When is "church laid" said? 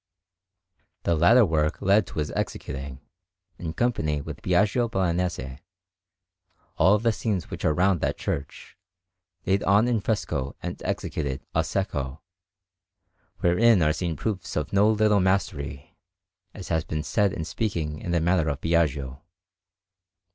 8.17-9.61